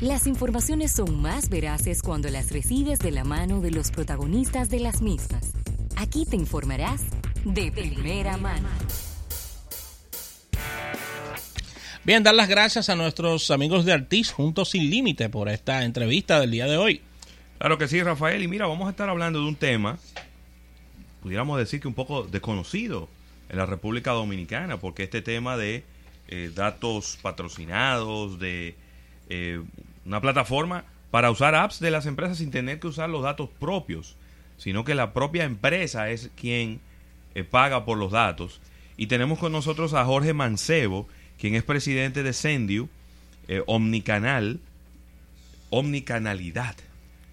[0.00, 4.78] Las informaciones son más veraces cuando las recibes de la mano de los protagonistas de
[4.78, 5.52] las mismas.
[5.96, 7.02] Aquí te informarás
[7.44, 8.68] de primera mano.
[12.04, 16.38] Bien, dar las gracias a nuestros amigos de Artis Juntos Sin Límite por esta entrevista
[16.38, 17.00] del día de hoy.
[17.58, 18.40] Claro que sí, Rafael.
[18.40, 19.98] Y mira, vamos a estar hablando de un tema,
[21.24, 23.08] pudiéramos decir que un poco desconocido
[23.48, 25.82] en la República Dominicana, porque este tema de
[26.28, 28.76] eh, datos patrocinados, de
[29.28, 29.60] eh,
[30.08, 34.16] una plataforma para usar apps de las empresas sin tener que usar los datos propios,
[34.56, 36.80] sino que la propia empresa es quien
[37.34, 38.60] eh, paga por los datos.
[38.96, 41.06] Y tenemos con nosotros a Jorge Mancebo,
[41.38, 42.88] quien es presidente de Sendiu,
[43.48, 44.60] eh, Omnicanal,
[45.70, 46.74] Omnicanalidad.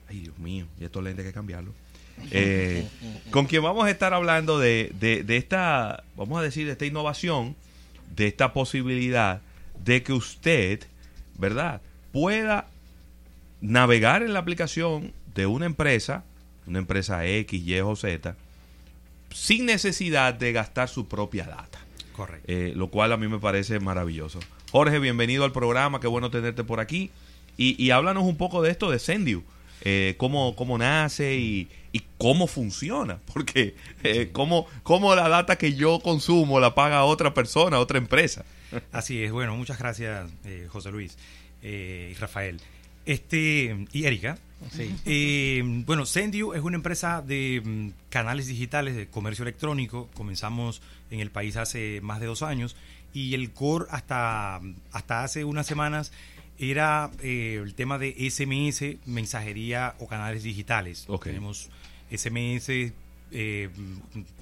[0.09, 1.73] Ay, Dios mío, y estos lentes hay que cambiarlo.
[2.31, 2.87] Eh,
[3.31, 6.85] con quien vamos a estar hablando de, de, de, esta, vamos a decir, de esta
[6.85, 7.55] innovación,
[8.15, 9.41] de esta posibilidad
[9.83, 10.81] de que usted,
[11.37, 12.69] ¿verdad?, pueda
[13.65, 16.23] navegar en la aplicación de una empresa,
[16.67, 18.35] una empresa X, Y o Z,
[19.31, 21.79] sin necesidad de gastar su propia data.
[22.15, 22.45] Correcto.
[22.47, 24.39] Eh, lo cual a mí me parece maravilloso.
[24.71, 27.11] Jorge, bienvenido al programa, qué bueno tenerte por aquí.
[27.57, 29.43] Y, y háblanos un poco de esto de Sendiu,
[29.81, 35.73] eh, cómo, cómo nace y, y, cómo funciona, porque eh, cómo, cómo la data que
[35.73, 38.45] yo consumo la paga otra persona, otra empresa.
[38.91, 41.17] Así es, bueno, muchas gracias eh, José Luis
[41.63, 42.59] y Rafael.
[43.05, 44.37] Este, y Erika.
[44.71, 44.95] Sí.
[45.05, 50.09] Eh, bueno, Sendiu es una empresa de um, canales digitales de comercio electrónico.
[50.15, 52.75] Comenzamos en el país hace más de dos años
[53.13, 54.59] y el core hasta,
[54.91, 56.11] hasta hace unas semanas
[56.57, 61.05] era eh, el tema de SMS, mensajería o canales digitales.
[61.07, 61.33] Okay.
[61.33, 61.69] Tenemos
[62.11, 62.93] SMS,
[63.31, 63.69] eh,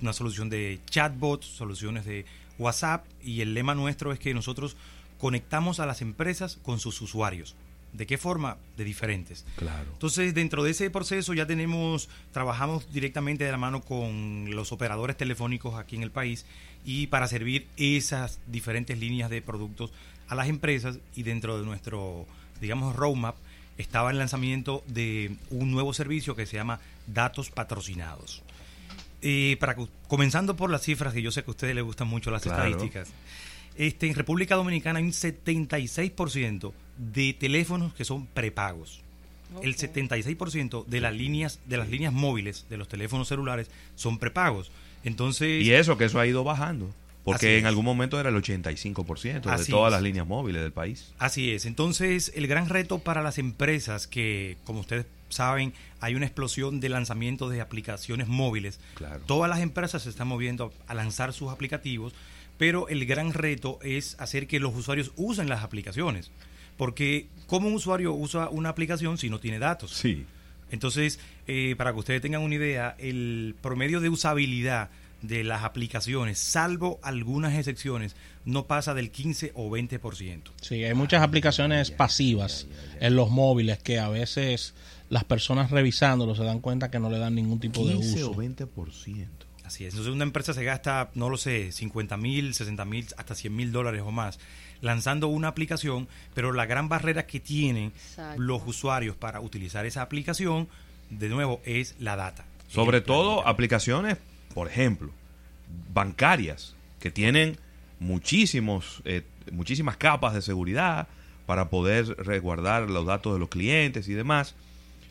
[0.01, 2.25] una solución de chatbot, soluciones de
[2.59, 4.77] WhatsApp y el lema nuestro es que nosotros
[5.17, 7.55] conectamos a las empresas con sus usuarios.
[7.93, 8.57] ¿De qué forma?
[8.75, 9.45] De diferentes.
[9.55, 9.91] Claro.
[9.93, 15.15] Entonces, dentro de ese proceso ya tenemos, trabajamos directamente de la mano con los operadores
[15.15, 16.45] telefónicos aquí en el país
[16.83, 19.91] y para servir esas diferentes líneas de productos
[20.27, 22.25] a las empresas y dentro de nuestro,
[22.59, 23.35] digamos, roadmap
[23.77, 28.41] estaba el lanzamiento de un nuevo servicio que se llama Datos Patrocinados.
[29.21, 29.75] Eh, para,
[30.07, 32.63] comenzando por las cifras, que yo sé que a ustedes les gustan mucho las claro.
[32.63, 33.09] estadísticas.
[33.75, 39.01] Este, en República Dominicana hay un 76% de teléfonos que son prepagos.
[39.55, 39.69] Okay.
[39.69, 44.71] El 76% de las líneas de las líneas móviles de los teléfonos celulares son prepagos.
[45.03, 46.89] Entonces Y eso que eso ha ido bajando,
[47.23, 49.93] porque en algún momento era el 85% Así de todas es.
[49.93, 51.13] las líneas móviles del país.
[51.19, 51.65] Así es.
[51.65, 56.89] Entonces, el gran reto para las empresas que como ustedes saben, hay una explosión de
[56.89, 58.79] lanzamiento de aplicaciones móviles.
[58.95, 59.21] Claro.
[59.25, 62.13] Todas las empresas se están moviendo a lanzar sus aplicativos,
[62.57, 66.31] pero el gran reto es hacer que los usuarios usen las aplicaciones.
[66.77, 69.91] Porque, ¿cómo un usuario usa una aplicación si no tiene datos?
[69.91, 70.25] Sí.
[70.71, 74.89] Entonces, eh, para que ustedes tengan una idea, el promedio de usabilidad
[75.21, 80.51] de las aplicaciones, salvo algunas excepciones, no pasa del 15 o 20%.
[80.61, 82.67] Sí, hay muchas aplicaciones pasivas
[82.99, 84.73] en los móviles que a veces
[85.09, 88.31] las personas revisándolo se dan cuenta que no le dan ningún tipo de uso.
[88.31, 89.27] o 20%.
[89.63, 89.93] Así es.
[89.93, 93.71] Entonces una empresa se gasta, no lo sé, 50 mil, 60 mil, hasta 100 mil
[93.71, 94.39] dólares o más
[94.83, 98.41] lanzando una aplicación, pero la gran barrera que tienen Exacto.
[98.41, 100.67] los usuarios para utilizar esa aplicación,
[101.09, 102.45] de nuevo, es la data.
[102.67, 104.17] Sobre todo aplicaciones,
[104.53, 105.09] por ejemplo,
[105.93, 107.57] bancarias, que tienen
[107.99, 111.07] muchísimos, eh, muchísimas capas de seguridad
[111.45, 114.53] para poder resguardar los datos de los clientes y demás,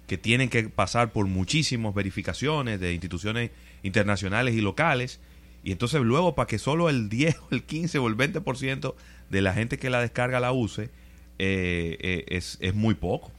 [0.07, 3.51] que tienen que pasar por muchísimas verificaciones de instituciones
[3.83, 5.19] internacionales y locales,
[5.65, 8.95] y entonces luego para que solo el 10, el 15 o el 20%
[9.31, 10.91] de la gente que la descarga la use,
[11.39, 13.33] eh, eh, es, es, muy poco.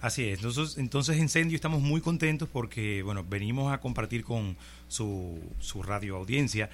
[0.00, 0.38] Así es.
[0.38, 4.56] Entonces, entonces en Sendio estamos muy contentos porque, bueno, venimos a compartir con
[4.88, 6.70] su, su radio audiencia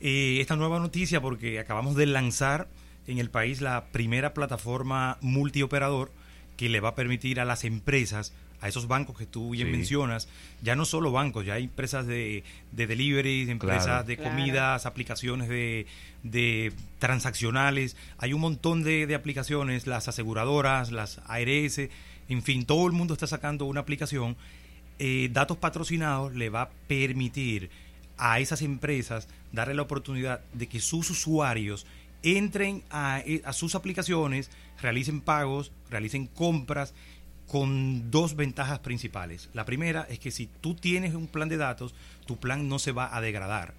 [0.00, 2.68] eh, esta nueva noticia porque acabamos de lanzar
[3.06, 6.12] en el país la primera plataforma multioperador
[6.56, 9.72] que le va a permitir a las empresas a esos bancos que tú bien sí.
[9.72, 10.28] mencionas,
[10.62, 14.04] ya no solo bancos, ya hay empresas de, de delivery, empresas claro.
[14.04, 14.88] de comidas, claro.
[14.92, 15.86] aplicaciones de,
[16.24, 21.78] de, transaccionales, hay un montón de, de, aplicaciones, las aseguradoras, las ARS,
[22.28, 24.36] en fin, todo el mundo está sacando una aplicación.
[24.98, 27.70] Eh, datos patrocinados le va a permitir
[28.16, 31.86] a esas empresas darle la oportunidad de que sus usuarios
[32.24, 34.50] entren a, a sus aplicaciones,
[34.82, 36.94] realicen pagos, realicen compras
[37.48, 39.48] con dos ventajas principales.
[39.54, 41.94] La primera es que si tú tienes un plan de datos,
[42.26, 43.74] tu plan no se va a degradar.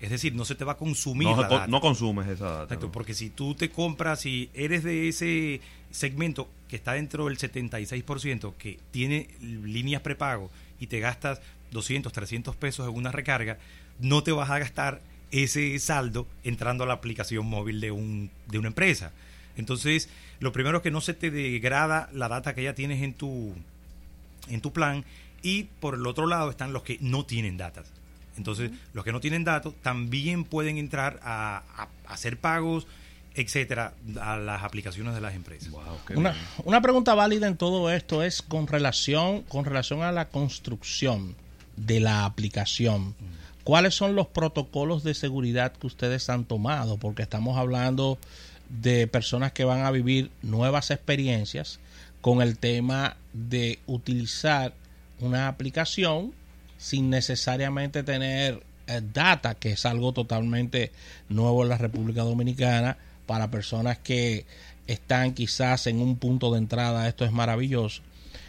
[0.00, 1.66] Es decir, no se te va a consumir No, la co- data.
[1.68, 2.62] no consumes esa data.
[2.64, 2.92] Exacto, ¿no?
[2.92, 5.60] porque si tú te compras, si eres de ese
[5.90, 10.50] segmento que está dentro del 76%, que tiene líneas prepago
[10.80, 11.40] y te gastas
[11.70, 13.58] 200, 300 pesos en una recarga,
[14.00, 15.00] no te vas a gastar
[15.30, 19.12] ese saldo entrando a la aplicación móvil de, un, de una empresa.
[19.56, 20.08] Entonces,
[20.40, 23.54] lo primero es que no se te degrada la data que ya tienes en tu,
[24.48, 25.04] en tu plan
[25.42, 27.86] y por el otro lado están los que no tienen datos.
[28.36, 32.86] Entonces, los que no tienen datos también pueden entrar a, a- a hacer pagos,
[33.36, 35.70] etcétera, a las aplicaciones de las empresas.
[35.70, 36.34] Wow, qué Una,
[36.64, 41.34] una pregunta válida en todo esto es con relación, con relación a la construcción
[41.76, 43.14] de la aplicación.
[43.64, 46.96] ¿Cuáles son los protocolos de seguridad que ustedes han tomado?
[46.98, 48.18] Porque estamos hablando
[48.80, 51.78] de personas que van a vivir nuevas experiencias
[52.20, 54.72] con el tema de utilizar
[55.20, 56.32] una aplicación
[56.78, 60.92] sin necesariamente tener eh, data, que es algo totalmente
[61.28, 64.44] nuevo en la República Dominicana para personas que
[64.86, 67.08] están quizás en un punto de entrada.
[67.08, 68.02] Esto es maravilloso.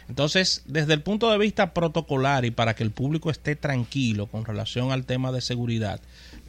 [0.08, 4.44] Entonces, desde el punto de vista protocolar y para que el público esté tranquilo con
[4.44, 6.00] relación al tema de seguridad,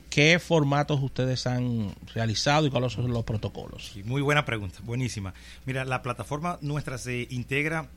[0.09, 3.93] ¿qué formatos ustedes han realizado y cuáles son los protocolos?
[4.05, 5.33] Muy buena pregunta, buenísima.
[5.65, 7.89] Mira, la plataforma nuestra se integra,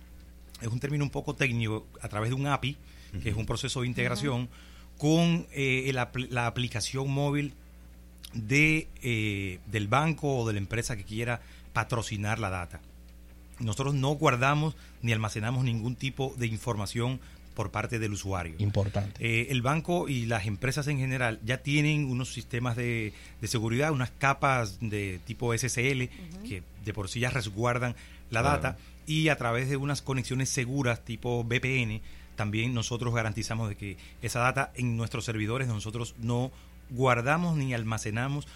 [0.61, 2.77] es un término un poco técnico, a través de un API,
[3.23, 4.49] que es un proceso de integración,
[4.99, 7.55] con eh, apl- la aplicación móvil
[8.35, 11.41] de, eh, del banco o de la empresa que quiera
[11.73, 12.81] patrocinar la data.
[13.59, 17.21] Nosotros no guardamos ni almacenamos ningún tipo de información
[17.61, 18.55] por parte del usuario.
[18.59, 19.13] Importante.
[19.21, 23.13] Eh, el banco y las empresas en general ya tienen unos sistemas de,
[23.43, 26.09] de seguridad, unas capas de tipo SSL
[26.49, 27.95] que de por sí ya resguardan
[28.31, 28.63] la Claro.
[28.63, 32.01] data y a través de unas conexiones seguras tipo VPN
[32.35, 36.51] también nosotros garantizamos de que esa data en nuestros servidores nosotros no
[36.89, 38.49] guardamos ni almacenamos.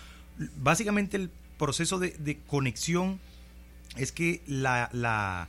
[0.56, 1.28] Básicamente el
[1.58, 3.20] proceso de, de conexión
[3.98, 5.48] es que la, la,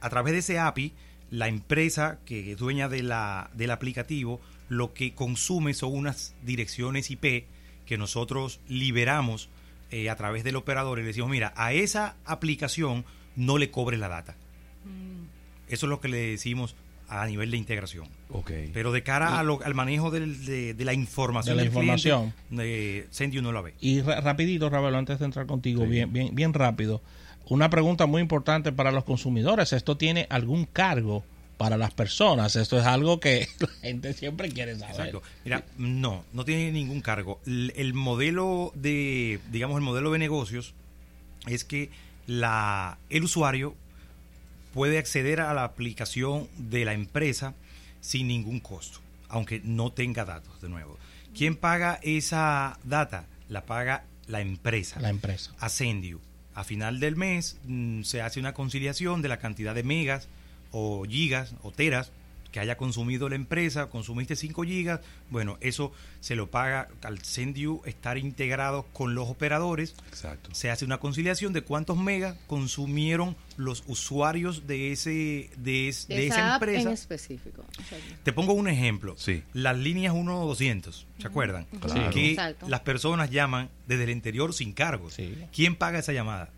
[0.00, 0.92] a través de ese API,
[1.30, 7.10] la empresa que es dueña de la, del aplicativo, lo que consume son unas direcciones
[7.10, 7.44] IP
[7.86, 9.48] que nosotros liberamos
[9.90, 13.04] eh, a través del operador y le decimos, mira, a esa aplicación
[13.36, 14.36] no le cobre la data.
[15.68, 16.74] Eso es lo que le decimos
[17.08, 18.06] a nivel de integración.
[18.28, 18.52] Ok.
[18.72, 21.72] Pero de cara a lo- al manejo del- de, de la información De la del
[21.72, 22.34] cliente, información.
[22.60, 23.74] eh, Sendio no la ve.
[23.80, 25.90] Y ra- rapidito, Ravelo, antes de entrar contigo, Sí.
[25.90, 27.02] bien, bien, bien rápido.
[27.48, 29.72] Una pregunta muy importante para los consumidores.
[29.72, 31.24] ¿Esto tiene algún cargo
[31.56, 32.54] para las personas?
[32.56, 34.94] Esto es algo que la gente siempre quiere saber.
[34.94, 35.22] Exacto.
[35.44, 37.40] Mira, no, no tiene ningún cargo.
[37.46, 40.74] El, el modelo de, digamos, el modelo de negocios
[41.46, 41.90] es que
[42.26, 43.74] la, el usuario
[44.72, 47.54] puede acceder a la aplicación de la empresa
[48.00, 50.98] sin ningún costo, aunque no tenga datos, de nuevo.
[51.36, 53.26] ¿Quién paga esa data?
[53.48, 55.00] La paga la empresa.
[55.00, 55.52] La empresa.
[55.58, 56.20] Ascendio.
[56.54, 60.28] A final del mes mm, se hace una conciliación de la cantidad de megas
[60.72, 62.12] o gigas o teras
[62.52, 65.00] que haya consumido la empresa, consumiste 5 gigas,
[65.30, 70.50] bueno, eso se lo paga al Sendiu estar integrado con los operadores, Exacto.
[70.52, 76.26] se hace una conciliación de cuántos megas consumieron los usuarios de ese de, es- de
[76.26, 76.92] esa esa app en empresa.
[76.92, 77.64] específico.
[77.78, 78.04] Exacto.
[78.24, 79.14] Te pongo un ejemplo.
[79.16, 79.42] Sí.
[79.52, 81.66] Las líneas 1200, ¿se acuerdan?
[81.80, 82.10] Claro.
[82.10, 82.68] Que Exacto.
[82.68, 85.14] las personas llaman desde el interior sin cargos.
[85.14, 85.36] Sí.
[85.54, 86.50] ¿Quién paga esa llamada?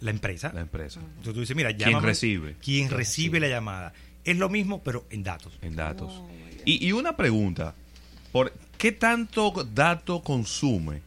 [0.00, 0.50] La empresa.
[0.54, 0.98] La empresa.
[1.00, 2.56] Entonces tú dices, mira, ¿Quién llámame- recibe?
[2.62, 3.92] ¿Quién recibe la llamada?
[4.24, 5.58] Es lo mismo, pero en datos.
[5.62, 6.12] En datos.
[6.12, 6.28] Oh.
[6.64, 7.74] Y, y una pregunta.
[8.32, 11.02] ¿Por qué tanto dato consume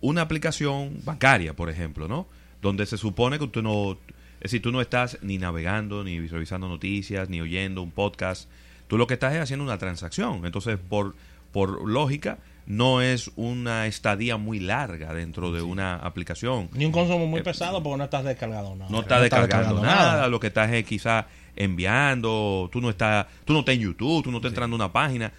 [0.00, 2.26] una aplicación bancaria, por ejemplo, ¿no?
[2.62, 6.68] Donde se supone que tú no, es decir, tú no estás ni navegando, ni revisando
[6.68, 8.48] noticias, ni oyendo un podcast.
[8.86, 10.44] Tú lo que estás es haciendo una transacción.
[10.46, 11.14] Entonces, por,
[11.52, 16.70] por lógica, no es una estadía muy larga dentro de una aplicación.
[16.72, 18.90] Ni un consumo muy Eh, pesado porque no estás descargando nada.
[18.90, 23.60] No estás descargando nada, lo que estás es quizás enviando, tú no estás, tú no
[23.60, 25.32] estás en YouTube, tú no estás entrando a una página.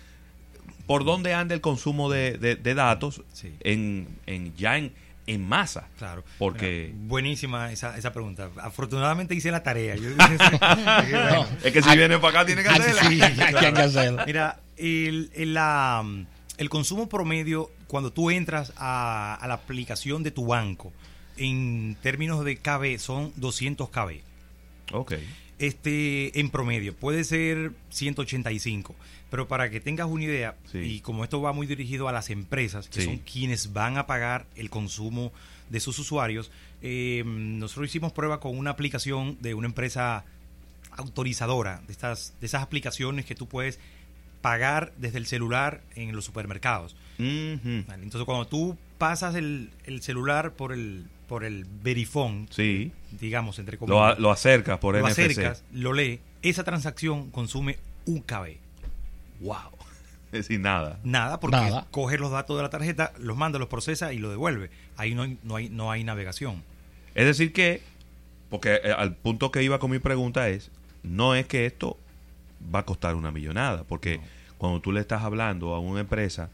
[0.87, 3.53] ¿Por dónde anda el consumo de, de- de datos Sí.
[3.61, 4.91] en, en ya en,
[5.27, 5.87] en masa?
[5.97, 6.23] Claro.
[6.37, 8.49] Porque- Mira, buenísima esa, esa pregunta.
[8.61, 9.95] Afortunadamente hice la tarea.
[9.95, 13.03] Yo- Bueno, Es que si viene para acá tiene que Aquí hacerla.
[13.09, 13.21] sí,
[13.81, 14.23] hacerlo.
[14.25, 16.03] Mira, el, el, la,
[16.57, 20.91] el consumo promedio, cuando tú entras a, a la aplicación de tu banco,
[21.37, 24.19] en términos de KB, son 200 KB.
[24.93, 25.13] Ok.
[25.61, 28.95] Este, en promedio, puede ser 185.
[29.29, 30.79] Pero para que tengas una idea, Sí.
[30.79, 33.05] y como esto va muy dirigido a las empresas, que Sí.
[33.05, 35.31] son quienes van a pagar el consumo
[35.69, 36.51] de sus usuarios,
[36.81, 40.25] eh, nosotros hicimos prueba con una aplicación de una empresa
[40.97, 43.79] autorizadora, de, estas, de esas aplicaciones que tú puedes
[44.41, 46.95] pagar desde el celular en los supermercados.
[47.19, 52.91] Entonces, cuando tú pasas el, el celular por el, por el verifón, Sí.
[53.21, 55.21] digamos, entre Lo, comillas, a- lo acercas por lo NFC.
[55.31, 58.57] acercas, lo lee, esa transacción consume un KB.
[59.39, 59.55] Wow.
[60.33, 60.99] Es decir, nada.
[61.05, 61.87] Nada, porque Nada.
[61.89, 64.71] coge los datos de la tarjeta, los manda, los procesa y lo devuelve.
[64.97, 66.63] Ahí no hay, no hay, no hay navegación.
[67.15, 67.81] Es decir que,
[68.49, 70.69] porque eh, al punto que iba con mi pregunta es,
[71.01, 71.97] no es que esto
[72.75, 74.19] va a costar una millonada, porque
[74.57, 76.49] cuando tú le estás hablando a una empresa,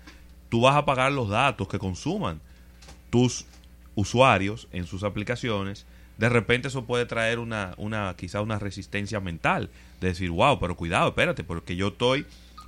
[0.49, 2.39] tú vas a pagar los datos que consuman
[3.09, 3.45] tus
[3.97, 5.87] usuarios en sus aplicaciones.
[6.19, 10.77] De repente eso puede traer una, una quizá una resistencia mental, de decir, wow, pero
[10.77, 12.25] cuidado, espérate, porque yo estoy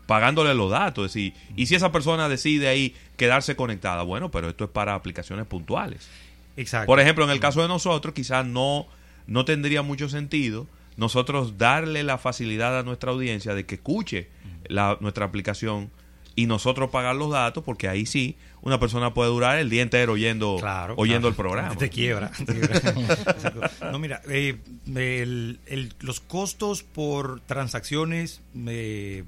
[0.07, 4.49] pagándole los datos, es decir, y si esa persona decide ahí quedarse conectada, bueno, pero
[4.49, 6.09] esto es para aplicaciones puntuales.
[6.57, 6.87] Exacto.
[6.87, 8.87] Por ejemplo, en el caso de nosotros, quizás no,
[9.27, 10.67] no tendría mucho sentido
[10.97, 14.29] nosotros darle la facilidad a nuestra audiencia de que escuche
[14.67, 15.91] la, nuestra aplicación
[16.35, 20.13] y nosotros pagar los datos, porque ahí sí una persona puede durar el día entero
[20.13, 21.29] oyendo, Claro, oyendo claro.
[21.29, 21.75] el programa.
[21.77, 22.29] Te quiebra.
[22.31, 22.77] te quiebra.
[22.77, 23.61] Exacto.
[23.91, 29.23] no, mira, eh, el- el- los costos por transacciones eh,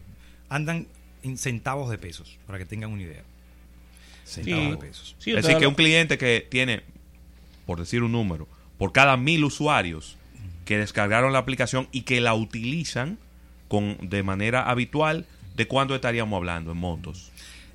[0.49, 0.87] andan
[1.23, 3.23] en centavos de pesos, para que tengan una idea.
[4.25, 4.71] Centavos Sí.
[4.71, 5.15] de pesos.
[5.19, 6.81] Sí, es decir, que un cliente que tiene,
[7.65, 8.47] por decir un número,
[8.77, 10.17] por cada mil usuarios
[10.65, 13.17] que descargaron la aplicación y que la utilizan
[13.67, 17.30] con de manera habitual, ¿de cuánto estaríamos hablando en montos?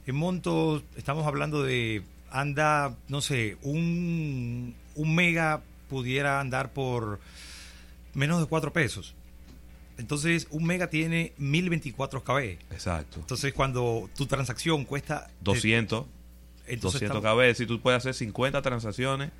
[0.06, 7.18] En montos, estamos hablando de, anda, no sé, un, un mega pudiera andar por
[8.14, 9.14] menos de 4 pesos.
[9.98, 12.38] Entonces, un mega tiene 1024 KB.
[12.70, 13.20] Exacto.
[13.20, 15.28] Entonces, cuando tu transacción cuesta...
[15.40, 16.04] 200,
[16.66, 19.30] entonces 200 estamos- KB, si tú puedes hacer 50 transacciones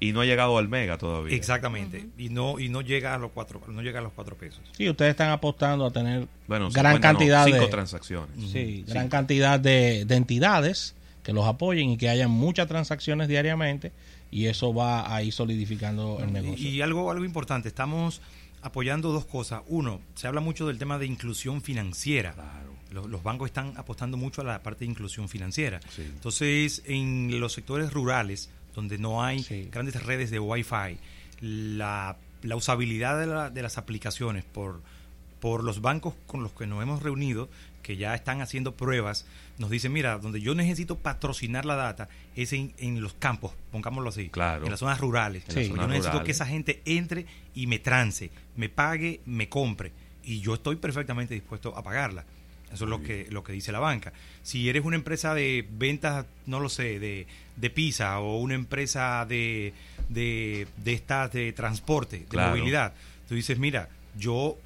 [0.00, 1.34] y no ha llegado al mega todavía.
[1.34, 2.06] Exactamente.
[2.16, 4.60] Y no y no llega a los cuatro no llega a los cuatro pesos.
[4.72, 8.50] Sí, ustedes están apostando a tener Bueno, gran 50 no, cantidad cinco de transacciones.
[8.50, 13.92] sí, gran cantidad de, de entidades que los apoyen y que haya muchas transacciones diariamente
[14.30, 16.68] y eso va a ir solidificando el negocio.
[16.68, 18.20] Y, y algo algo importante, estamos
[18.62, 19.62] apoyando dos cosas.
[19.68, 22.34] Uno, se habla mucho del tema de inclusión financiera.
[22.90, 25.80] Los, los bancos están apostando mucho a la parte de inclusión financiera.
[25.94, 26.02] Sí.
[26.02, 29.68] Entonces, en los sectores rurales, donde no hay Sí.
[29.72, 30.98] grandes redes de Wi-Fi,
[31.40, 34.80] la, la usabilidad de, la- de las aplicaciones por,
[35.40, 37.48] por los bancos con los que nos hemos reunido,
[37.82, 39.26] que ya están haciendo pruebas,
[39.58, 44.10] nos dicen, mira, donde yo necesito patrocinar la data es en, en los campos, pongámoslo
[44.10, 44.64] así, Claro.
[44.64, 45.42] en las zonas rurales.
[45.48, 46.24] Las Yo zonas necesito rurales.
[46.26, 49.90] que esa gente entre y me trance, me pague, me compre.
[50.22, 52.24] Y yo estoy perfectamente dispuesto a pagarla.
[52.72, 54.12] Eso es lo que, lo que dice la banca.
[54.42, 59.24] Si eres una empresa de ventas, no lo sé, de, de pizza o una empresa
[59.26, 59.72] de,
[60.10, 62.50] de, de estas de transporte, de Claro.
[62.50, 62.92] movilidad,
[63.28, 64.58] tú dices, mira, yo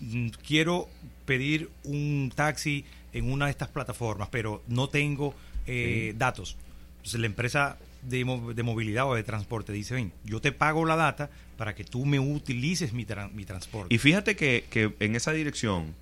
[0.00, 0.88] mm, quiero
[1.26, 5.34] pedir un taxi en una de estas plataformas, pero no tengo
[5.66, 6.56] eh, datos.
[6.96, 10.96] Entonces la empresa de, de movilidad o de transporte dice, ven, yo te pago la
[10.96, 13.94] data para que tú me utilices mi, tran- mi transporte.
[13.94, 15.94] Y fíjate que, que en esa dirección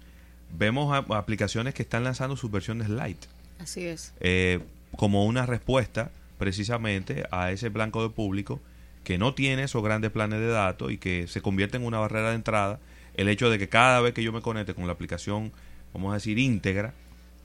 [0.56, 3.24] vemos a- aplicaciones que están lanzando sus versiones light
[3.58, 4.12] Así es.
[4.20, 4.60] eh,
[4.96, 8.60] como una respuesta precisamente a ese blanco de público
[9.04, 12.28] que no tiene esos grandes planes de datos y que se convierte en una barrera
[12.30, 12.78] de entrada
[13.14, 15.52] el hecho de que cada vez que yo me conecte con la aplicación,
[15.92, 16.94] vamos a decir, íntegra,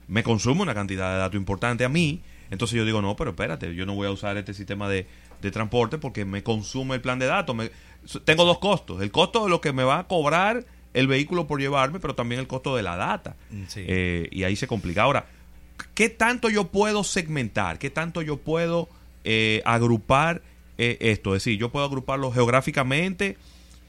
[0.08, 2.22] me consume una cantidad de datos importante a mí.
[2.50, 5.06] Entonces yo digo, no, pero espérate, yo no voy a usar este sistema de,
[5.42, 7.54] de transporte porque me consume el plan de datos.
[7.54, 7.70] Me-
[8.24, 9.02] tengo dos costos.
[9.02, 12.40] El costo de lo que me va a cobrar el vehículo por llevarme, pero también
[12.40, 13.36] el costo de la data.
[13.50, 13.84] Mm, sí.
[13.86, 15.02] Eh, y ahí se complica.
[15.02, 15.26] Ahora,
[15.94, 17.78] ¿qué tanto yo puedo segmentar?
[17.78, 18.88] ¿Qué tanto yo puedo
[19.24, 20.42] eh, agrupar
[20.78, 21.34] eh, esto?
[21.34, 23.36] Es decir, yo puedo agruparlo geográficamente,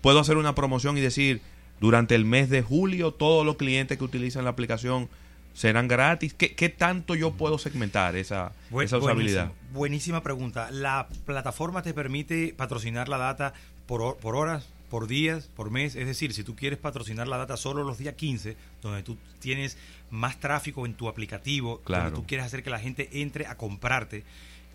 [0.02, 1.42] puedo hacer una promoción y decir,
[1.80, 5.10] durante el mes de julio, todos los clientes que utilizan la aplicación
[5.54, 6.34] serán gratis.
[6.34, 9.46] ¿Qué, qué tanto yo puedo segmentar esa, Bu- esa usabilidad?
[9.46, 10.70] buenísimo, buenísima pregunta.
[10.72, 13.54] ¿La plataforma te permite patrocinar la data
[13.88, 15.96] por, por horas, por días, por mes?
[15.96, 19.78] Es decir, si tú quieres patrocinar la data solo los días 15, donde tú tienes
[20.10, 22.06] más tráfico en tu aplicativo, Claro.
[22.06, 24.24] donde tú quieres hacer que la gente entre a comprarte,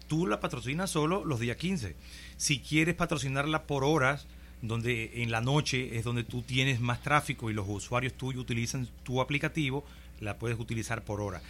[0.08, 1.96] tú la patrocinas solo los días 15.
[2.36, 4.26] Si quieres patrocinarla por horas,
[4.62, 8.88] donde en la noche es donde tú tienes más tráfico y los usuarios tuyos utilizan
[9.02, 9.84] tu aplicativo,
[10.20, 11.42] la puedes utilizar por hora.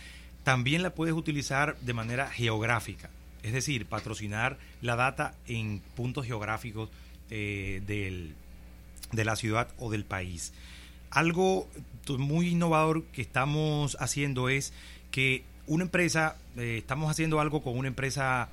[0.43, 3.11] También la puedes utilizar de manera geográfica,
[3.43, 6.91] es decir, patrocinar la data en puntos geográficos
[7.31, 8.35] eh, del,
[9.13, 10.53] de la ciudad o del país.
[11.11, 11.69] Algo
[12.19, 14.73] muy innovador que estamos haciendo es
[15.11, 18.49] que una empresa, eh, estamos haciendo algo con una empresa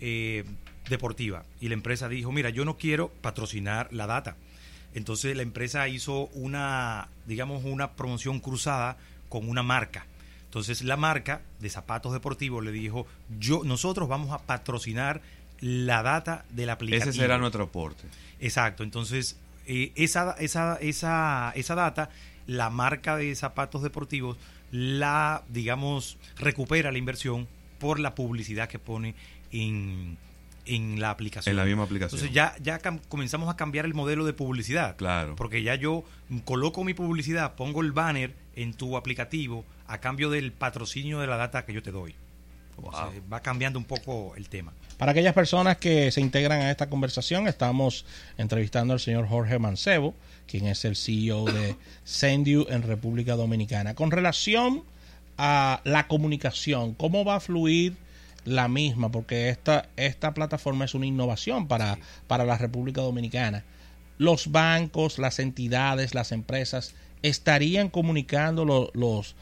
[0.00, 0.44] eh,
[0.88, 4.36] deportiva y la empresa dijo, mira, yo no quiero patrocinar la data.
[4.94, 8.96] Entonces la empresa hizo una, digamos, una promoción cruzada
[9.28, 10.06] con una marca.
[10.44, 13.06] Entonces la marca de zapatos deportivos le dijo,
[13.38, 15.22] yo, nosotros vamos a patrocinar
[15.60, 17.10] la data del aplicativo.
[17.10, 18.04] Ese será nuestro aporte.
[18.38, 22.10] Exacto, entonces eh, esa, esa, esa, esa data,
[22.46, 24.36] la marca de zapatos deportivos
[24.72, 27.46] la, digamos, recupera la inversión
[27.78, 29.14] por la publicidad que pone
[29.50, 30.16] en,
[30.66, 31.52] en la aplicación.
[31.52, 32.18] En la misma aplicación.
[32.18, 32.78] Entonces ya, ya
[33.08, 34.96] comenzamos a cambiar el modelo de publicidad.
[34.96, 35.36] Claro.
[35.36, 36.04] Porque ya yo
[36.44, 41.36] coloco mi publicidad, pongo el banner en tu aplicativo a cambio del patrocinio de la
[41.36, 42.14] data que yo te doy.
[43.32, 44.72] Va cambiando un poco el tema.
[44.98, 48.04] Para aquellas personas que se integran a esta conversación, estamos
[48.38, 50.14] entrevistando al señor Jorge Mancebo,
[50.46, 53.94] quien es el CEO de Sendu en República Dominicana.
[53.94, 54.84] Con relación
[55.38, 57.96] a la comunicación, ¿cómo va a fluir
[58.44, 59.10] la misma?
[59.10, 63.64] Porque esta, esta plataforma es una innovación para, para la República Dominicana.
[64.18, 69.36] Los bancos, las entidades, las empresas estarían comunicando los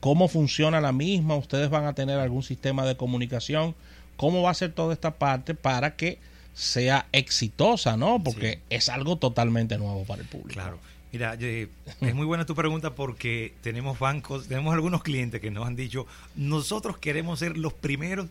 [0.00, 3.74] cómo funciona la misma, ustedes van a tener algún sistema de comunicación,
[4.16, 6.18] cómo va a ser toda esta parte para que
[6.54, 8.22] sea exitosa, ¿no?
[8.22, 10.60] Porque es algo totalmente nuevo para el público.
[10.60, 10.78] Claro.
[11.12, 15.74] Mira, es muy buena tu pregunta porque tenemos bancos, tenemos algunos clientes que nos han
[15.74, 18.28] dicho, nosotros queremos ser los primeros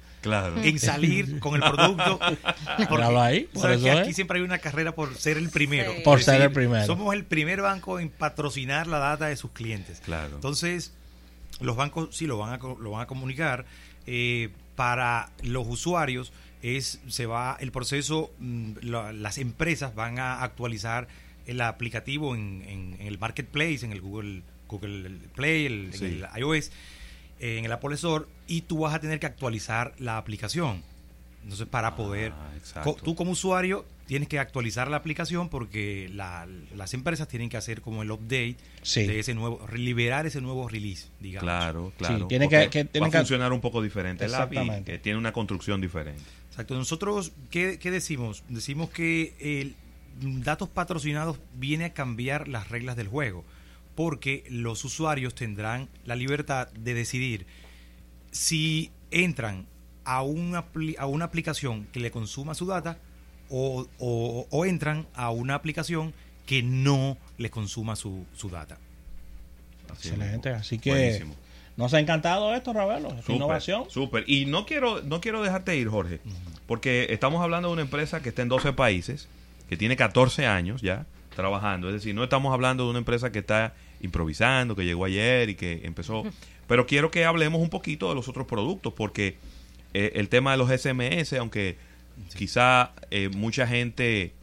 [0.64, 2.20] en salir con el producto.
[3.20, 5.92] ahí, sabes que aquí siempre hay una carrera por ser el primero.
[6.06, 6.86] Por ser el primero.
[6.86, 10.00] Somos el primer banco en patrocinar la data de sus clientes.
[10.00, 10.36] Claro.
[10.36, 10.94] Entonces,
[11.60, 13.66] los bancos sí lo van a, lo van a comunicar.
[14.08, 21.08] Eh, para los usuarios es se va el proceso, mm, las empresas van a actualizar
[21.46, 26.72] el aplicativo en, el marketplace, en el Google Google Play, el, en el iOS,
[27.40, 30.84] en el Apple Store y tú vas a tener que actualizar la aplicación.
[31.44, 32.34] Entonces, para poder,
[32.76, 37.82] ah, tú como usuario tienes que actualizar la aplicación porque las empresas tienen que hacer
[37.82, 38.58] como el update
[38.96, 41.44] de ese nuevo, liberar ese nuevo release, digamos.
[41.44, 42.28] Claro, claro.
[42.28, 44.28] tiene que, va a funcionar un poco diferente
[44.86, 46.24] que tiene una construcción diferente.
[46.50, 46.76] Exacto.
[46.76, 48.44] Nosotros, ¿qué, decimos?
[48.50, 49.76] Decimos que el
[50.22, 53.46] datos patrocinados viene a cambiar las reglas del juego
[53.96, 57.46] porque los usuarios tendrán la libertad de decidir
[58.32, 59.68] si entran
[60.06, 60.66] a una,
[60.98, 62.98] a una aplicación que le consuma su data
[63.50, 66.14] o, entran a una aplicación
[66.46, 68.78] que no les consuma su, su data.
[69.90, 71.26] Excelente, así que
[71.78, 73.86] nos ha encantado esto, Ravelo, esta innovación.
[73.90, 76.20] Súper, y no quiero, no quiero dejarte ir, Jorge,
[76.68, 79.30] porque estamos hablando de una empresa que está en 12 países,
[79.70, 83.40] que tiene 14 años ya trabajando, es decir, no estamos hablando de una empresa que
[83.40, 86.24] está improvisando, que llegó ayer y que empezó,
[86.68, 89.38] pero quiero que hablemos un poquito de los otros productos, porque
[89.94, 91.78] eh, el tema de los SMS, aunque
[92.36, 94.34] Quizá eh, mucha gente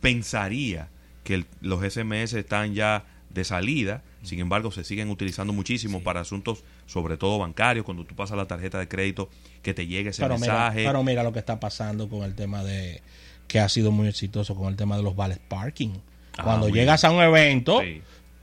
[0.00, 0.88] pensaría
[1.24, 6.62] que los SMS están ya de salida, sin embargo se siguen utilizando muchísimo para asuntos
[6.86, 9.28] sobre todo bancarios, cuando tú pasas la tarjeta de crédito,
[9.62, 10.84] que te llegue ese mensaje.
[10.84, 13.02] pero mira lo que está pasando con el tema de
[13.48, 15.90] que ha sido muy exitoso con el tema de los vales parking.
[16.38, 17.80] Ah, cuando llegas a un evento,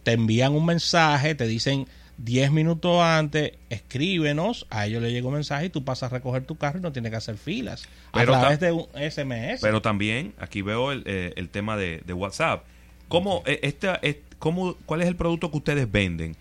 [0.03, 5.33] te envían un mensaje, te dicen 10 minutos antes, escríbenos, a ellos le llega un
[5.33, 8.35] mensaje y tú pasas a recoger tu carro y no tienes que hacer filas pero
[8.35, 9.61] a través de un SMS.
[9.61, 12.63] Pero también, aquí veo el, eh, el tema de, WhatsApp.
[13.07, 16.35] ¿Cómo, eh, este, cómo, ¿Cuál es el producto que ustedes venden?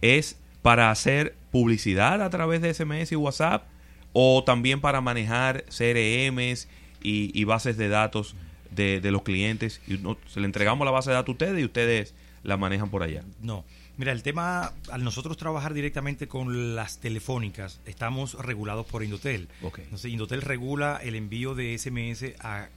[0.00, 3.64] ¿Es para hacer publicidad a través de SMS y WhatsApp?
[4.12, 6.68] ¿O también para manejar CRMs
[7.02, 8.34] y, bases de datos
[8.70, 9.82] de, de los clientes?
[9.86, 13.02] Y se le entregamos la base de datos a ustedes y ustedes la manejan por
[13.02, 13.22] allá.
[13.42, 13.64] No.
[13.98, 19.48] Mira, el tema, al nosotros trabajar directamente con las telefónicas, estamos regulados por Indotel.
[19.60, 22.68] Entonces, Indotel regula el envío de SMS a,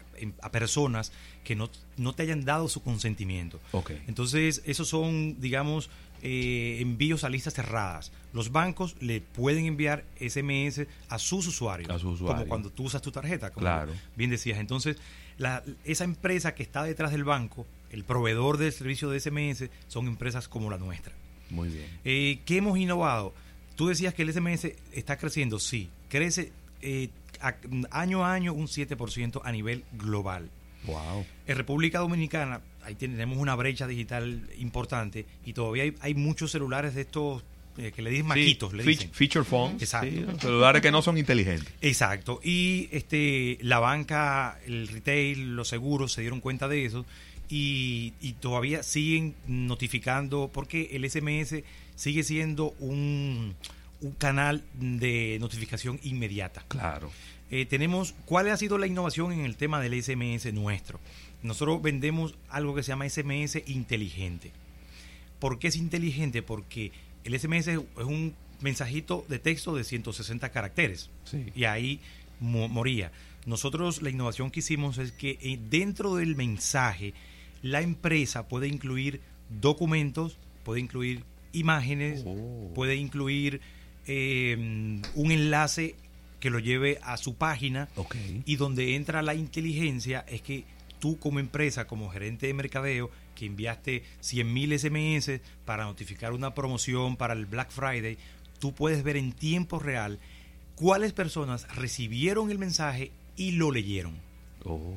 [0.51, 1.11] personas
[1.43, 3.59] que no, no, te hayan dado su consentimiento.
[4.07, 5.91] Entonces, esos son, digamos,
[6.23, 8.11] eh, envíos a listas cerradas.
[8.33, 11.89] Los bancos le pueden enviar SMS a sus usuarios.
[11.91, 12.39] A sus usuarios.
[12.39, 13.93] Como cuando tú usas tu tarjeta, como claro.
[14.15, 14.57] bien decías.
[14.57, 14.97] Entonces,
[15.37, 20.07] la, esa empresa que está detrás del banco el proveedor del servicio de SMS son
[20.07, 21.13] empresas como la nuestra.
[21.49, 21.87] Muy bien.
[22.05, 23.33] Eh, ¿Qué hemos innovado?
[23.75, 26.51] Tú decías que el SMS está creciendo, sí, crece
[26.81, 27.09] eh,
[27.91, 30.49] año a año un 7% a nivel global.
[30.85, 31.25] Wow.
[31.45, 37.01] En República Dominicana, ahí tenemos una brecha digital importante y todavía hay, muchos celulares de
[37.01, 37.43] estos
[37.77, 38.73] eh, que le dicen maquitos.
[38.73, 39.11] le dicen.
[39.11, 39.81] Feature phones.
[39.81, 40.39] Exacto.
[40.39, 41.71] celulares que no son inteligentes.
[41.81, 42.39] Exacto.
[42.43, 47.05] Y este la banca, el retail, los seguros se dieron cuenta de eso
[47.51, 51.63] y, todavía siguen notificando porque el SMS
[51.95, 53.53] sigue siendo un,
[54.01, 56.63] un canal de notificación inmediata.
[56.69, 57.11] Claro.
[57.51, 60.99] Eh, tenemos, ¿cuál ha sido la innovación en el tema del SMS nuestro?
[61.43, 64.51] Nosotros vendemos algo que se llama SMS inteligente.
[65.39, 66.41] ¿Por qué es inteligente?
[66.41, 66.91] Porque
[67.25, 71.09] el SMS es un mensajito de texto de 160 caracteres.
[71.25, 71.45] Sí.
[71.55, 71.99] Y ahí
[72.39, 73.11] mo- moría.
[73.45, 77.13] Nosotros la innovación que hicimos es que eh, dentro del mensaje
[77.61, 79.21] la empresa puede incluir
[79.61, 82.71] documentos, puede incluir imágenes, Oh.
[82.73, 83.61] puede incluir
[84.07, 84.55] eh,
[85.15, 85.95] un enlace
[86.39, 88.15] que lo lleve a su página Ok.
[88.45, 90.63] y donde entra la inteligencia es que
[90.99, 97.15] tú como empresa, como gerente de mercadeo, que enviaste 100.000 SMS para notificar una promoción
[97.15, 98.17] para el Black Friday,
[98.59, 100.19] tú puedes ver en tiempo real
[100.75, 104.13] cuáles personas recibieron el mensaje y lo leyeron.
[104.65, 104.93] Oh.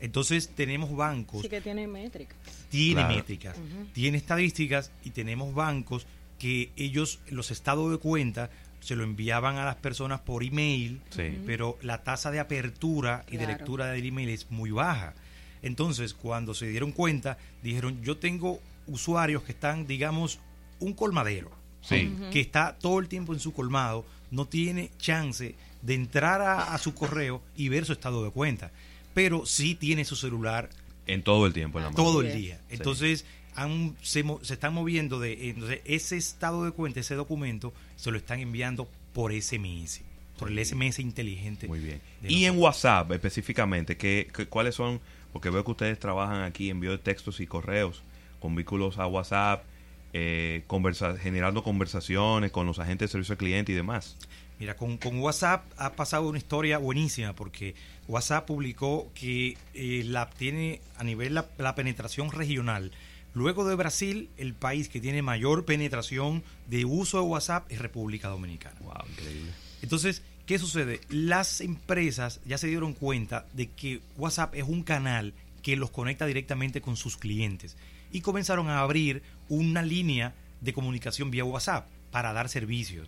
[0.00, 2.38] Entonces tenemos bancos Sí que tiene métricas.
[2.70, 3.14] tiene Claro.
[3.16, 3.56] métricas,
[3.92, 6.06] tiene estadísticas y tenemos bancos
[6.38, 11.36] que ellos los estados de cuenta se lo enviaban a las personas por email, Sí.
[11.44, 15.14] pero la tasa de apertura y de lectura del email es muy baja.
[15.62, 20.38] Entonces, cuando se dieron cuenta, dijeron, yo tengo usuarios que están, digamos,
[20.78, 22.14] un colmadero, Sí.
[22.30, 26.78] que está todo el tiempo en su colmado, no tiene chance de entrar a, a
[26.78, 28.70] su correo y ver su estado de cuenta,
[29.18, 30.70] pero sí tiene su celular
[31.08, 31.96] En todo el tiempo en la mano.
[32.04, 32.60] todo el día.
[32.70, 33.24] Entonces,
[33.56, 38.38] han- se, están moviendo de entonces ese estado de cuenta, ese documento, se lo están
[38.38, 40.02] enviando por SMS,
[40.38, 41.66] por el SMS inteligente.
[41.66, 42.00] Muy bien.
[42.22, 42.56] Y en.
[42.58, 45.00] WhatsApp específicamente, ¿qué, qué- cuáles son?
[45.32, 48.02] Porque veo que ustedes trabajan aquí envío de textos y correos
[48.38, 49.64] con vínculos a WhatsApp,
[50.12, 54.16] eh, conversa- generando conversaciones con los agentes de servicio al cliente y demás.
[54.58, 57.74] Mira, con, con WhatsApp ha pasado una historia buenísima porque
[58.08, 62.90] WhatsApp publicó que eh, la tiene a nivel la, la penetración regional.
[63.34, 68.28] Luego de Brasil, el país que tiene mayor penetración de uso de WhatsApp es República
[68.28, 68.74] Dominicana.
[68.80, 69.52] Wow, increíble.
[69.82, 71.00] Entonces, ¿qué sucede?
[71.08, 76.26] Las empresas ya se dieron cuenta de que WhatsApp es un canal que los conecta
[76.26, 77.76] directamente con sus clientes
[78.10, 83.06] y comenzaron a abrir una línea de comunicación vía WhatsApp para dar servicios.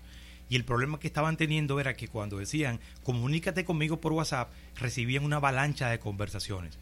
[0.50, 5.24] Y el problema que estaban teniendo era que cuando decían, comunícate conmigo por WhatsApp, recibían
[5.24, 6.76] una avalancha de conversaciones.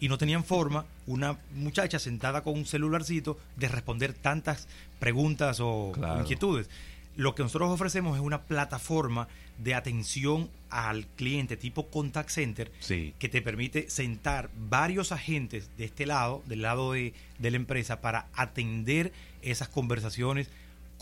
[0.00, 4.66] Y no tenían forma, una muchacha sentada con un celularcito, de responder tantas
[4.98, 6.20] preguntas o Claro.
[6.20, 6.68] inquietudes.
[7.14, 13.12] Lo que nosotros ofrecemos es una plataforma de atención al cliente tipo contact center Sí.
[13.18, 18.00] que te permite sentar varios agentes de este lado, del lado de, de la empresa,
[18.00, 20.48] para atender esas conversaciones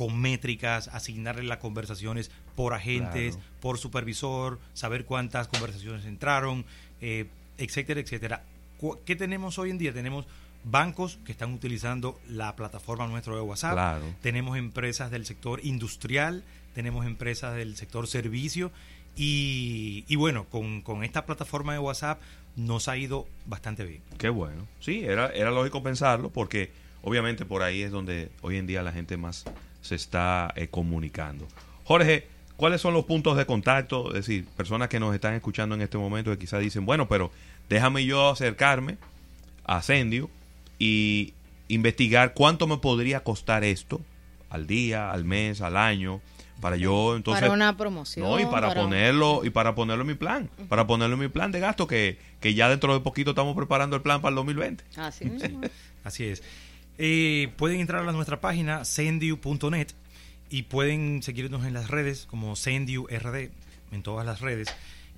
[0.01, 3.51] con métricas, asignarle las conversaciones por agentes, Claro.
[3.61, 6.65] por supervisor, saber cuántas conversaciones entraron,
[7.03, 7.27] eh,
[7.59, 8.43] etcétera, etcétera.
[9.05, 9.93] ¿Qué tenemos hoy en día?
[9.93, 10.25] Tenemos
[10.65, 14.07] bancos que están utilizando la plataforma nuestra de WhatsApp, Claro.
[14.23, 18.73] tenemos empresas del sector industrial, tenemos empresas del sector servicio
[19.17, 22.23] y, y bueno, con, con esta plataforma de WhatsApp
[22.57, 24.01] nos ha ido bastante bien.
[24.17, 24.67] Qué bueno.
[24.81, 26.71] Sí, era, era lógico pensarlo porque
[27.03, 29.45] obviamente por ahí es donde hoy en día la gente más
[29.81, 31.47] se está eh, comunicando.
[31.85, 34.09] Jorge, ¿cuáles son los puntos de contacto?
[34.09, 37.31] Es decir, personas que nos están escuchando en este momento que quizás dicen, bueno, pero
[37.69, 38.99] déjame yo acercarme
[39.65, 40.31] a Sendio
[40.79, 41.35] y
[41.69, 44.01] investigar cuánto me podría costar esto
[44.49, 46.21] al día, al mes, al año,
[46.61, 47.43] para yo entonces...
[47.43, 48.29] para una promoción.
[48.29, 51.21] No, y para, para un- ponerlo, y para ponerlo en mi plan, para ponerlo en
[51.21, 54.31] mi plan de gasto, que, que ya dentro de poquito estamos preparando el plan para
[54.31, 54.85] el 2020.
[54.97, 55.61] Así mismo.
[56.05, 56.43] Así es.
[57.03, 59.89] Eh, pueden entrar a nuestra página sendiu.net
[60.51, 63.49] y pueden seguirnos en las redes como sendiu.rd
[63.93, 64.69] en todas las redes.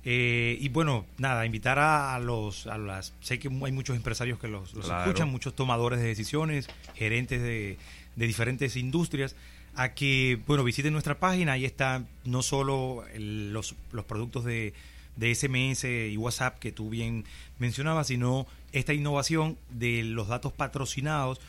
[0.05, 4.47] Eh, y bueno, nada, invitar a, los, a las, sé que hay muchos empresarios que
[4.47, 5.03] los, los Claro.
[5.09, 7.77] escuchan, muchos tomadores de decisiones, gerentes de,
[8.15, 9.35] de diferentes industrias,
[9.75, 14.73] a que, bueno, visiten nuestra página, ahí está no solo el- los, los productos de,
[15.17, 17.25] de SMS y WhatsApp que tú bien
[17.59, 21.39] mencionabas, sino esta innovación de los datos patrocinados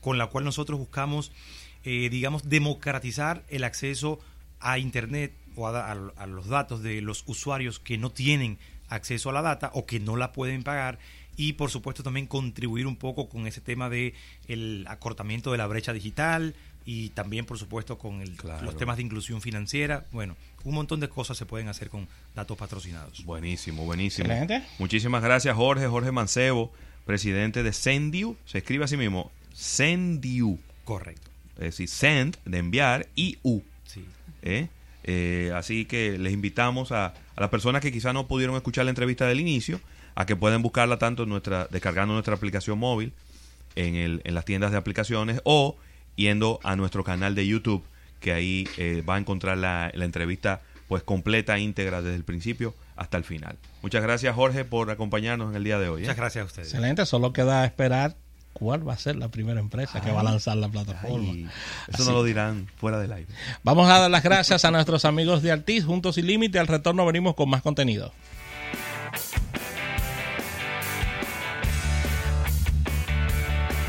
[0.00, 1.32] con la cual nosotros buscamos,
[1.84, 4.18] eh, digamos, democratizar el acceso
[4.60, 8.58] a Internet o a, a- a los datos de los usuarios que no tienen
[8.88, 10.98] acceso a la data o que no la pueden pagar
[11.36, 14.14] y por supuesto también contribuir un poco con ese tema de
[14.48, 18.64] el acortamiento de la brecha digital y también por supuesto con el- Claro.
[18.64, 22.56] los temas de inclusión financiera bueno un montón de cosas se pueden hacer con datos
[22.58, 24.28] patrocinados Buenísimo, buenísimo.
[24.30, 24.66] Excelente.
[24.78, 26.72] Muchísimas gracias, Jorge, Jorge Mancebo,
[27.06, 28.36] presidente de Sendiu.
[28.44, 30.58] Se escribe así mismo, Sendiu.
[30.84, 33.60] correcto Es decir, send, de enviar, y U.
[33.84, 34.06] sí
[34.42, 34.68] ¿eh?
[35.04, 38.90] Eh, así que les invitamos a, a las personas que quizás no pudieron escuchar la
[38.90, 39.80] entrevista del inicio,
[40.14, 43.12] a que pueden buscarla tanto en nuestra, descargando nuestra aplicación móvil
[43.76, 45.76] en, el, en las tiendas de aplicaciones o
[46.16, 47.82] yendo a nuestro canal de YouTube,
[48.20, 52.74] que ahí eh, va a encontrar la, la entrevista pues completa, íntegra desde el principio
[52.96, 53.58] hasta el final.
[53.82, 56.00] Muchas gracias Jorge por acompañarnos en el día de hoy.
[56.00, 56.04] ¿eh?
[56.04, 58.16] muchas gracias a ustedes Excelente, solo queda esperar
[58.52, 61.32] cuál va a ser la primera empresa que va a lanzar la plataforma.
[61.32, 61.48] Ay,
[61.88, 62.04] eso Así.
[62.04, 63.32] no lo dirán fuera del aire.
[63.62, 66.58] Vamos a dar las gracias a nuestros amigos de Altiz, Juntos y Límite.
[66.58, 68.12] Al retorno venimos con más contenido.